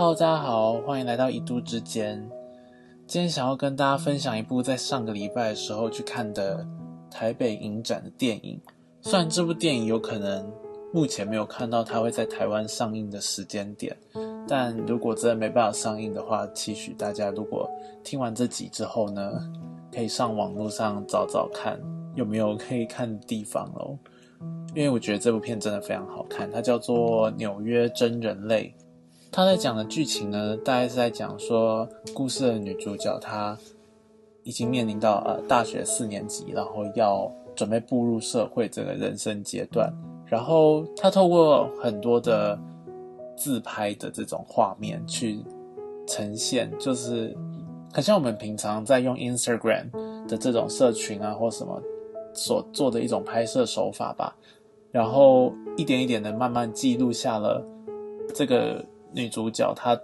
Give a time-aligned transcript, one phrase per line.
[0.00, 2.26] Hello，大家好，欢迎来到一都之间。
[3.06, 6.66] 今天想要跟大家分享一部在上个礼拜的时候去看的
[7.10, 8.58] 台北影展的电影。
[9.02, 10.50] 虽然这部电影有可能
[10.90, 13.94] 目前没有看到它会在台湾上映的时间点，
[14.48, 17.70] 但如果真的没办法上映的话，期许大家如果
[18.02, 19.30] 听完这集之后呢，
[19.92, 21.78] 可以上网络上找找看
[22.14, 23.98] 有没有可以看的地方哦。
[24.74, 28.74] 因为我觉得这部片真的非常好看，它叫做《纽约真人类》。
[29.32, 33.56] 他在讲的剧情呢，大概是在讲说，故事的女主角她
[34.42, 39.92] 已经面临到呃大学四年级，然后要准备步入社会这个人生阶段。
[40.26, 42.58] 然后她透过很多的
[43.36, 45.38] 自拍的这种画面去
[46.08, 47.32] 呈现，就是
[47.92, 51.80] 很像我们平常在用 Instagram 的这种社群啊或什么
[52.34, 54.36] 所做的一种拍摄手法吧。
[54.90, 57.64] 然后一点一点的慢慢记录下了
[58.34, 58.84] 这个。
[59.12, 59.98] 女主角她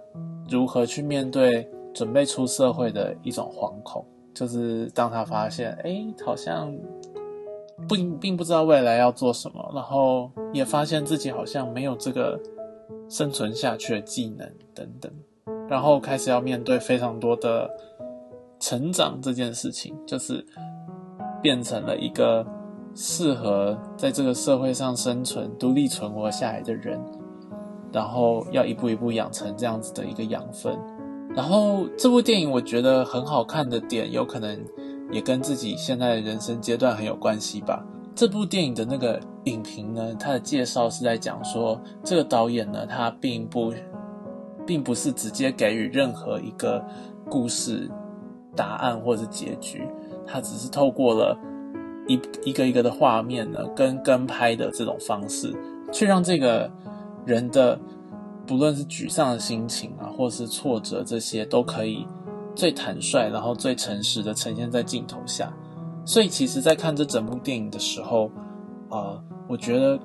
[0.49, 6.73] 如何去面对准备出社会的一种惶恐，就是当她发现，哎，好像
[7.87, 12.39] 不并不知道未来要做什么，然后也发现自己好像没有这个
[13.09, 15.11] 生存下去的技能等等，
[15.69, 17.69] 然后开始要面对非常多的
[18.59, 20.45] 成长这件事情，就是
[21.41, 22.45] 变成了一个
[22.95, 26.99] 适合在这个社会上生存、独立存活下来的人。
[27.97, 30.77] 然后要一步一步养成这样子的一个养分，
[31.35, 34.55] 然后这部电影我觉得很好看的点，有可能
[35.11, 37.83] 也跟自己现在的人生阶段很有关系吧。
[38.13, 43.73] 这部电影的那个影评呢，它的介绍是在讲说，这个导演呢，他并不，
[44.63, 46.85] 并不是直接给予任何一个
[47.27, 47.89] 故事
[48.55, 49.87] 答案或是结局，
[50.23, 51.35] 他只是透过了
[52.07, 55.51] 一一个一个的画面呢，跟跟拍的这种方式，
[55.91, 56.69] 去让这个。
[57.27, 57.77] 人的
[58.47, 62.07] 不论是沮丧的心情啊，或是挫折，这些都可以
[62.55, 65.51] 最坦率，然后最诚实的呈现在镜头下。
[66.05, 68.31] 所以，其实，在看这整部电影的时候，
[68.87, 69.99] 啊，我觉得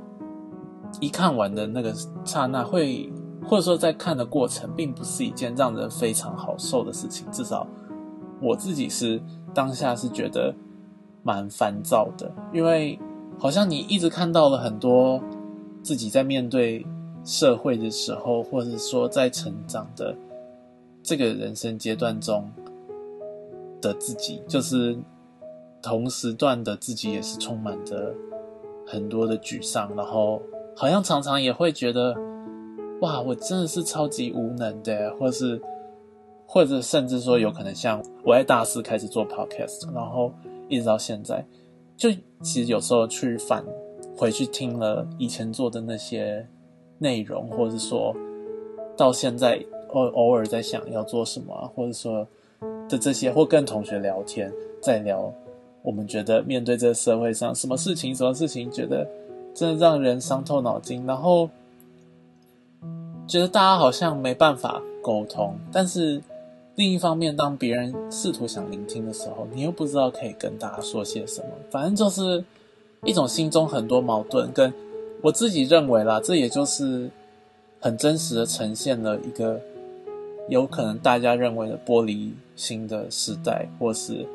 [1.01, 1.95] 一看完的那个
[2.25, 3.09] 刹那，会
[3.47, 7.25] 或者说在看的过程，并不是一件让人非常好受的事情。
[7.31, 7.65] 至少
[8.41, 9.23] 我自己是
[9.55, 10.53] 当下是觉得
[11.23, 12.99] 蛮烦躁的，因为
[13.39, 15.23] 好像你一直看到了很多
[15.81, 16.85] 自己在面对。
[17.25, 20.15] 社会的时候，或者说在成长的
[21.03, 22.51] 这个人生阶段中
[23.81, 24.97] 的自己，就是
[25.81, 28.13] 同时段的自己，也是充满着
[28.87, 30.43] 很多的沮丧，然后
[30.77, 32.17] 好像常常也会觉得，
[33.01, 35.61] 哇，我真的是超级无能的，或是
[36.47, 40.33] 或者甚至说有可能像我在大四开始做 podcast，然后
[40.69, 41.47] 一直到现在，
[41.97, 42.11] 就
[42.43, 43.65] 其实有时候去反
[44.17, 46.45] 回去听了以前做的那些。
[47.03, 48.15] 内容，或者是说，
[48.97, 52.25] 到现在偶偶尔在想要做什么，或者说
[52.89, 55.31] 的这些，或跟同学聊天，在聊，
[55.83, 59.05] 我们觉得面对这个社会上什么事情，什么事情，觉得
[59.53, 61.51] 真的让人伤透脑筋，然后
[63.27, 66.23] 觉得大家好像没办法沟通，但是
[66.77, 72.45] 另一方面，当别人试图想聆听的时候，你又不知道可以跟大家说些什么，反正就是
[73.03, 74.73] 一种心中很多矛盾跟。
[75.23, 77.09] 我自己认为啦，这也就是
[77.81, 79.61] 很真实的呈现了一个
[80.49, 84.27] 有可能大家认为的玻璃心的时代，或是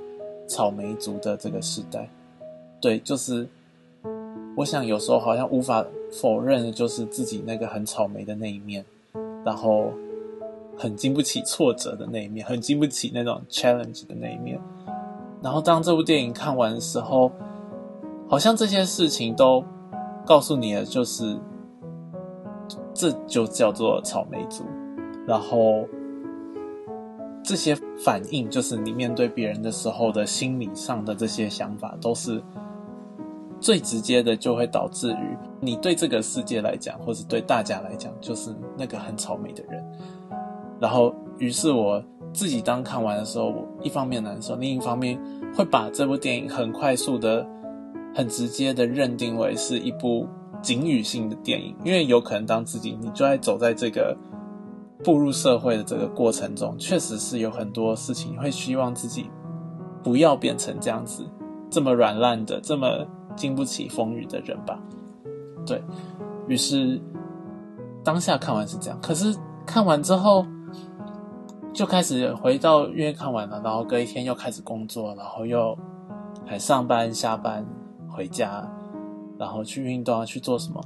[0.48, 2.10] 草莓族的这个时代。
[2.80, 3.46] 对，就是
[4.56, 8.86] 我想有时候好像无法否认的就是自己那个很草莓的那一面，
[9.44, 9.92] 然后
[10.78, 14.58] 很经不起挫折的那一面，很经不起那种 challenge 的那一面。
[15.42, 17.30] 然后当这部电影看完的时候，
[18.30, 19.62] 好像这些事情都。
[20.28, 21.40] 告诉你的就是，
[22.94, 24.66] 这就叫做草莓族。
[25.26, 25.88] 然后
[27.42, 27.74] 这些
[28.04, 32.44] 反应，就是你面对别人的时候的心理上的这些想法，都是
[33.58, 39.82] 最直接的，就会导致于你对这个世界来讲，或是对大家来讲，就是那个很草莓的人。
[40.78, 42.04] 然后，于是我
[42.34, 45.18] 自己当看完的时候，我一方面难受，另一方面
[45.56, 47.48] 会把这部电影很快速的。
[48.16, 50.28] 很直接的认定为是一部
[50.62, 54.18] 警语性的电影，因为有可能当自己你就在走在这个
[55.04, 59.30] 步入社会的这个过程中，确实是有很多事情会希望自己
[60.04, 61.24] 不要变成这样子
[61.70, 63.06] 这么软烂的、这么
[63.36, 64.80] 经不起风雨的人吧。
[65.66, 65.84] 对
[66.48, 67.00] 于是
[68.04, 70.46] 当下看完是这样，可是看完之后
[71.72, 75.78] 就开始回到因为看完了，然后隔一天又开始工作，然后又
[76.46, 77.64] 还上班下班。
[78.18, 78.68] 回家，
[79.38, 80.82] 然后去运动啊，去做什么？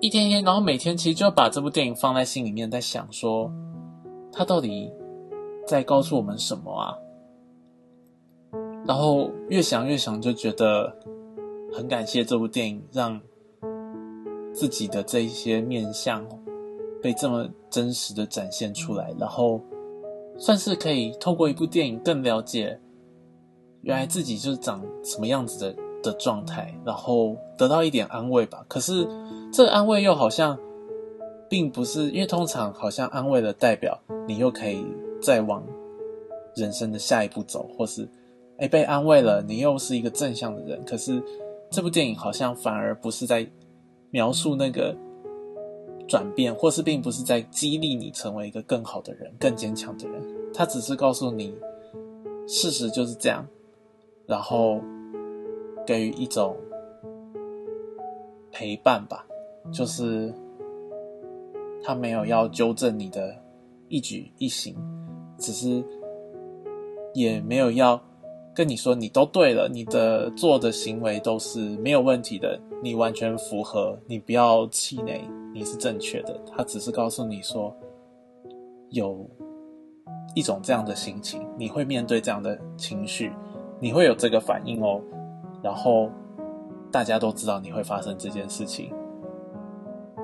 [0.00, 3.52] 一天一天，然后每天其实就把这部电影放在心里面，在想说，
[4.32, 4.90] 他到底
[5.66, 6.96] 在告诉我们什么啊？
[8.86, 10.96] 然后越想越想，就觉得
[11.74, 13.20] 很感谢这部电影，让
[14.54, 16.26] 自己的这一些面相
[17.02, 19.60] 被这么真实的展现出来，然后
[20.38, 22.80] 算是可以透过一部电影更了解。
[23.82, 28.64] 原来自己就是长什么样子的的状态，然后得到一点安慰吧。
[28.68, 29.06] 可是
[29.52, 30.58] 这个安慰又好像
[31.48, 34.84] 并不是，因为通常好像安慰的代表你又可以
[35.20, 35.62] 再往
[36.56, 38.08] 人生的下一步走，或是
[38.58, 40.82] 哎被安慰了，你又是一个正向的人。
[40.84, 41.22] 可是
[41.70, 43.46] 这部电影好像反而不是在
[44.10, 44.96] 描述那个
[46.06, 50.22] 转变，或是并不是在激励你成为一个更好的人、更坚强的人。
[50.54, 51.54] 他只是告诉你，
[52.46, 53.46] 事实就是这样。
[54.32, 54.80] 然后
[55.86, 56.56] 给予一种
[58.50, 59.26] 陪伴吧，
[59.70, 60.32] 就是
[61.84, 63.36] 他没有要纠正你的
[63.88, 64.74] 一举一行，
[65.36, 65.84] 只是
[67.12, 68.00] 也没有要
[68.54, 75.20] 跟你说你都对了，你的做的行为都是没有问题的，你完全符合，你不要气馁，
[75.52, 76.40] 你是正确的。
[76.46, 77.76] 他只是告诉你说，
[78.88, 79.28] 有
[80.34, 83.30] 一种这样的心情，你会面对这样的情绪。
[83.82, 85.00] 你会有这个反应哦，
[85.60, 86.08] 然后
[86.92, 88.92] 大家都知道你会发生这件事情，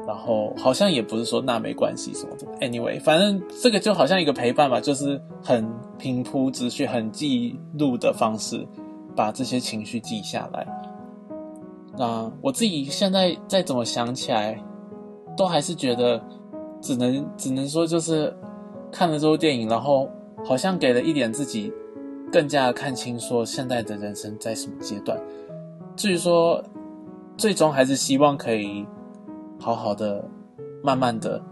[0.06, 2.46] 然后好像也不是说那没关系什么的。
[2.64, 5.68] Anyway，反正这个就好像一个陪伴吧，就是很
[5.98, 8.64] 平铺直叙、很记录的方式，
[9.16, 10.64] 把这些情绪记下来。
[11.96, 14.56] 那我自己现在再怎么想起来，
[15.36, 16.22] 都还是觉得
[16.80, 18.32] 只能只能说就是
[18.92, 20.08] 看了这部电影，然后
[20.44, 21.72] 好像给了一点自己。
[22.30, 25.18] 更加看清说现在的人生在什么阶段。
[25.96, 26.62] 至于说，
[27.36, 28.86] 最终还是希望可以
[29.58, 30.24] 好好的、
[30.82, 31.42] 慢慢的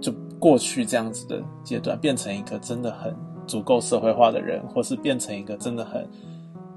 [0.00, 3.14] 就过去这样子的阶段，变成一个真的很
[3.46, 6.06] 足够社会化的人，或是变成一个真的很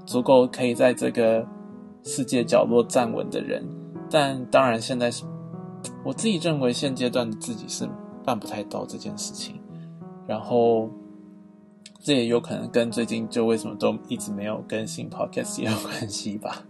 [0.06, 1.46] 足够可以在这个
[2.02, 3.62] 世界角落站稳的人。
[4.08, 5.24] 但当然，现在是
[6.04, 7.88] 我自己认为现阶段的自己是
[8.24, 9.60] 办不太到这件事情。
[10.26, 10.88] 然后。
[12.02, 16.64] 这也有可能跟最近就为什么都一直没有更新 podcast 也有关系吧。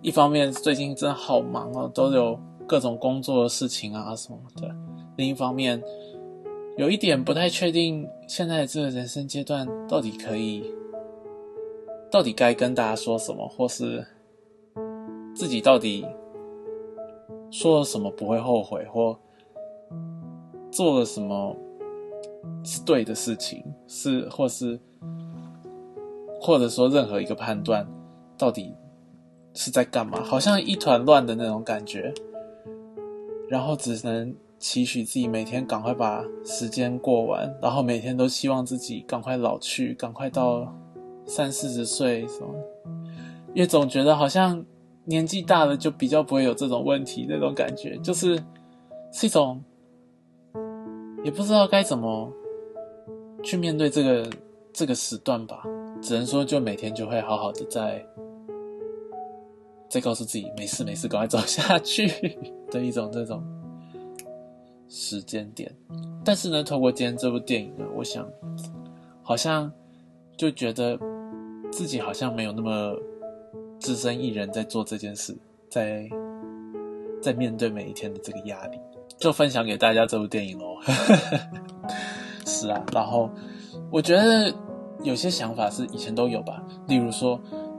[0.00, 4.74] 一方面最近真的好忙哦，都有各种工作的事情啊什么的。
[5.16, 5.82] 另一方面，
[6.78, 10.64] 有一点不太确定，现在这个人生阶段到底可以，
[12.10, 14.06] 到底该跟大家说什么，或是
[15.34, 16.06] 自己到底
[17.50, 19.18] 说了什么不会后悔，或
[20.70, 21.54] 做了什么。
[22.64, 24.78] 是对的事情，是或是
[26.40, 27.86] 或者说任何一个判断，
[28.36, 28.74] 到底
[29.54, 30.22] 是在干嘛？
[30.22, 32.12] 好像一团乱的那种感觉，
[33.48, 40.72] 然后只能期许自己每天赶快把时间过完，然后每天都希望自己赶快老去，赶快到
[41.26, 42.54] 三四十岁什么，
[43.54, 44.64] 因为总觉得好像
[45.04, 48.42] 年纪大了就比较不会有这种问题，那种感觉就是
[49.12, 49.62] 是一种。
[51.24, 52.32] 也不知道该怎么
[53.42, 54.30] 去面对这个
[54.72, 55.62] 这个时段吧，
[56.00, 58.04] 只能说就每天就会好好的在
[59.88, 62.08] 在告诉自己没事没事，赶快走下去
[62.70, 63.42] 的一种这种
[64.88, 65.74] 时间点。
[66.24, 68.28] 但是呢，透过今天这部电影呢，我想
[69.22, 69.70] 好像
[70.36, 70.98] 就觉得
[71.70, 72.94] 自己好像没有那么
[73.78, 75.36] 只身一人在做这件事，
[75.68, 76.08] 在
[77.22, 78.78] 在面对每一天的这个压力。
[79.18, 80.76] 就分享给大家这部电影喽，
[82.46, 83.28] 是啊，然后
[83.90, 84.54] 我觉得
[85.02, 87.34] 有些想法是以前都有吧，例如说，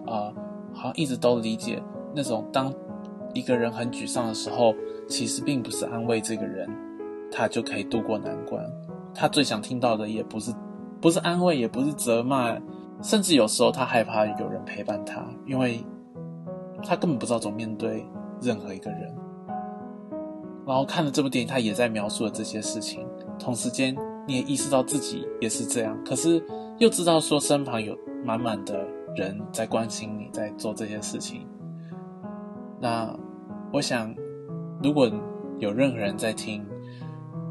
[0.06, 0.34] 啊，
[0.74, 1.82] 好像一直都理解
[2.14, 2.74] 那种当
[3.34, 4.76] 一个人很沮丧的时候，
[5.08, 6.70] 其实并不是安慰这个人，
[7.32, 8.62] 他就可以度过难关，
[9.14, 10.54] 他最想听到的也不是
[11.00, 12.54] 不是安慰，也不是责骂，
[13.02, 15.86] 甚至有时候他害怕有人陪伴他，因为
[16.84, 18.06] 他根本不知道怎么面对
[18.42, 19.16] 任何一个人。
[20.66, 23.08] 然后看了这部电影，他也在描述了这些事情。
[23.40, 23.96] 同时间，
[24.28, 26.44] 你也意识到自己也是这样，可是
[26.78, 28.86] 又知道说身旁有满满的
[29.16, 31.48] 人在关心你，在做这些事情。
[32.80, 33.12] 那
[33.74, 34.14] 我想，
[34.84, 35.10] 如果
[35.58, 36.64] 有任何人在听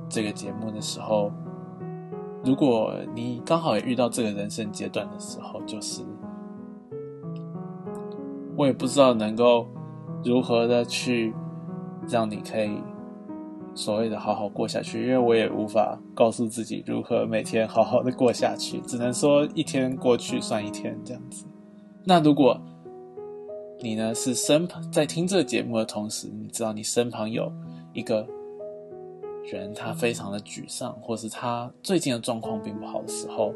[0.08, 1.32] 这个节目的时候，
[2.44, 6.02] 如果你刚好也遇到这个人生阶段的时候，就是
[8.56, 9.66] 我也不知道能够
[10.24, 11.34] 如何的去
[12.06, 12.80] 让你可以。
[13.78, 21.46] 所谓的好好过下去，因为我也无法告诉自己如何每天好好的过下去，只能说一天过去算一天这样子。
[22.02, 22.60] 那如果
[23.78, 27.52] 你呢是身旁在听这个节目的同时，你知道你身旁有
[27.92, 28.26] 一个
[29.44, 33.54] 人，他非常的沮丧，或是他最近的状况并不好的时候，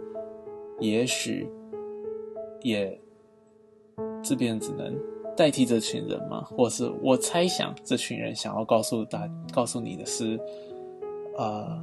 [0.78, 1.50] 也许
[2.60, 2.96] 也
[4.22, 4.94] 这边只能
[5.36, 10.38] 代替这群人吗，或是我猜想这群人想要告诉大告诉你的是，
[11.36, 11.82] 呃，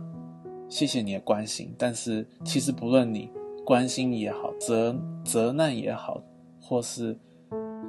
[0.68, 3.30] 谢谢你的关心，但是其实不论你
[3.66, 6.22] 关心也好，责责难也好，
[6.62, 7.18] 或是。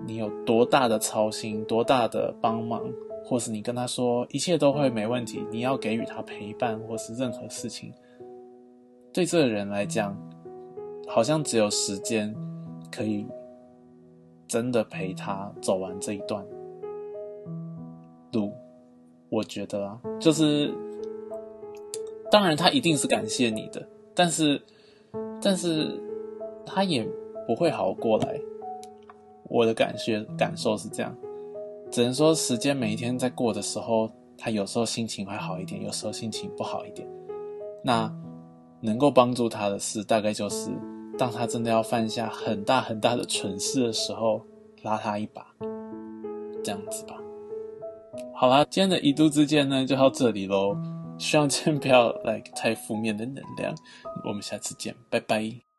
[0.07, 2.83] 你有多大的操心，多大的帮忙，
[3.23, 7.93] 或是你跟他说一切都会没问题，你要给予他陪伴，或是任何事情，
[9.13, 10.17] 对这个人来讲，
[11.07, 12.35] 好像只有时间
[12.91, 13.27] 可以
[14.51, 16.45] 真的陪他走完这一段
[18.33, 18.53] 路。
[19.29, 20.75] 我觉得啊，就是，
[22.33, 23.81] 当然他一定是感谢你的，
[24.13, 24.61] 但是，
[25.41, 25.89] 但是
[26.67, 27.09] 他也
[27.47, 28.41] 不会好过来。
[29.45, 31.17] 我的感觉感受是这样，
[31.93, 37.07] 只能说时间每一天在过的时候，他有时候心情会好一点，有时候心情不好一点。
[37.85, 38.13] 那
[38.81, 40.71] 能够帮助他的事，大概就是
[41.21, 44.41] 当他真的要犯下很大很大的蠢事的时候，
[44.81, 45.47] 拉他一把，
[46.65, 47.15] 这样子吧。
[48.35, 50.75] 好啦，今天的一度之间呢，就到这里喽。
[51.19, 53.75] 希望今天不要来太负面的能量。
[54.25, 55.70] 我们下次见，拜拜。